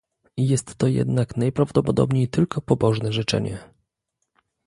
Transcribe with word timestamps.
Jest 0.37 0.75
to 0.75 0.87
jednak 0.87 1.37
najprawdopodobniej 1.37 2.27
tylko 2.27 2.61
pobożne 2.61 3.13
życzenie 3.13 3.59